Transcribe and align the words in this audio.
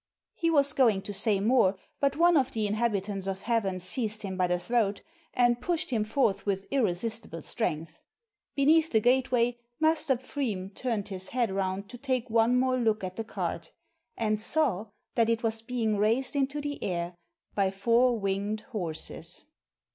He 0.33 0.49
was 0.49 0.73
going 0.73 1.03
to 1.03 1.13
say 1.13 1.39
more, 1.39 1.75
but 1.99 2.15
one 2.15 2.35
of 2.35 2.53
the 2.53 2.65
inhabitants 2.65 3.27
of 3.27 3.41
heaven 3.43 3.79
seized 3.79 4.23
him 4.23 4.35
by 4.35 4.47
the 4.47 4.57
throat 4.57 5.03
and 5.31 5.61
pushed 5.61 5.91
him 5.91 6.03
forth 6.03 6.43
with 6.43 6.65
irresistible 6.71 7.43
strength. 7.43 8.01
Beneath 8.55 8.91
the 8.91 8.99
gateway 8.99 9.59
Master 9.79 10.15
Pfriem 10.17 10.71
turned 10.73 11.09
his 11.09 11.29
head 11.29 11.51
round 11.51 11.87
to 11.89 11.99
take 11.99 12.31
one 12.31 12.59
more 12.59 12.77
look 12.77 13.03
at 13.03 13.15
the 13.15 13.23
cart, 13.23 13.71
and 14.17 14.41
saw 14.41 14.87
that 15.13 15.29
it 15.29 15.43
was 15.43 15.61
being 15.61 15.95
raised 15.99 16.35
into 16.35 16.61
the 16.61 16.83
air 16.83 17.13
by 17.53 17.69
four 17.69 18.19
winged 18.19 18.61
horses. 18.71 19.45